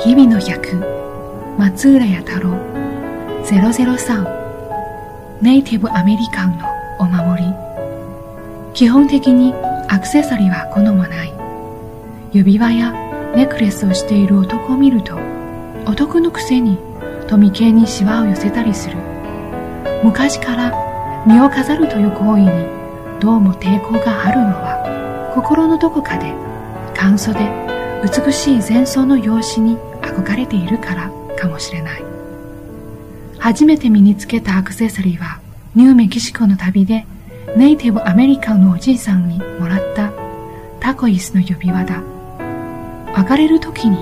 [0.00, 0.76] 日々の役
[1.58, 2.52] 松浦弥太郎
[3.44, 6.66] 003ネイティブアメリカンの
[7.00, 7.52] お守り。
[8.74, 9.52] 基本的に
[9.88, 11.32] アクセサリーは好まない。
[12.32, 12.92] 指輪や
[13.34, 15.18] ネックレスをしている男を見ると
[15.84, 16.78] 男のくせに
[17.26, 18.96] 富系にシワを寄せたりする。
[20.04, 22.48] 昔から身を飾るという行為に
[23.18, 26.32] どうも抵抗があるのは心のどこかで
[26.94, 27.67] 簡素で
[28.02, 32.04] 美しい前奏の容姿に憧れているからかもしれない。
[33.38, 35.40] 初めて身につけたアクセサリーは
[35.74, 37.06] ニューメキシコの旅で
[37.56, 40.12] ネイティブアメリカンのおじいさんにもらった
[40.80, 42.02] タコイスの指輪だ。
[43.16, 43.98] 別れる時に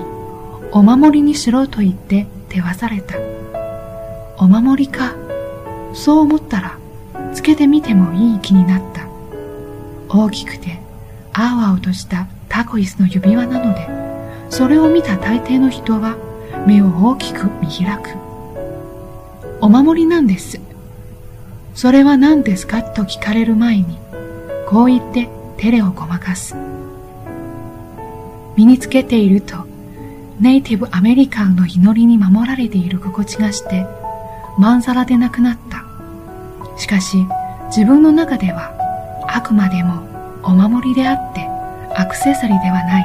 [0.73, 3.17] お守りにしろと言って手渡された。
[4.39, 5.15] お守りか
[5.95, 6.79] そう思ったら
[7.33, 9.07] つけてみてもいい気になった。
[10.09, 10.81] 大きくて
[11.33, 13.87] 青々としたタコイスの指輪なので
[14.49, 16.17] それを見た大抵の人は
[16.67, 18.17] 目を大きく見開く。
[19.61, 20.59] お守りなんです。
[21.75, 23.99] それは何ですかと聞かれる前に
[24.67, 26.57] こう言って照れをごまかす。
[28.57, 29.67] 身につけていると
[30.41, 33.87] ネイティブアメリカンの祈りに守られている心地がして
[34.57, 35.85] まんざらでなくなった。
[36.79, 37.19] しかし
[37.67, 38.73] 自分の中では
[39.29, 40.01] あくまでも
[40.43, 41.46] お守りであって
[41.99, 43.05] アクセサリーではない。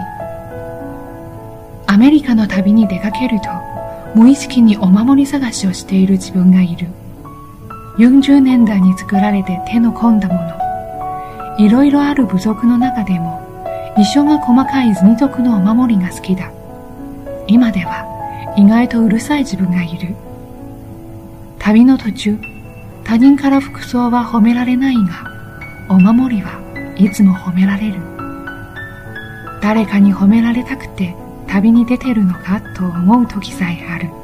[1.87, 3.47] アメリカの旅に出かけると
[4.15, 6.87] 無意識にお守り探しをしている自分がいる。
[7.97, 11.57] 40年代に作られて手の込んだもの。
[11.57, 13.39] いろいろある部族の中でも
[13.97, 16.51] 一緒が細かい図族のお守りが好きだ。
[17.47, 20.15] 今では意外とうるさい自分がいる。
[21.59, 22.37] 旅の途中
[23.05, 25.31] 他人から服装は褒められないが
[25.87, 26.59] お守りは
[26.97, 28.20] いつも褒められる。
[29.61, 31.15] 誰かに褒められたくて
[31.47, 34.20] 旅に出てるのかと思う時さえある。